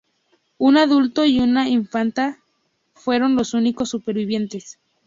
Un 0.57 0.77
adulto 0.79 1.25
y 1.25 1.39
una 1.41 1.69
infanta 1.69 2.39
fueron 2.95 3.35
los 3.35 3.53
únicos 3.53 3.89
supervivientes. 3.89 4.79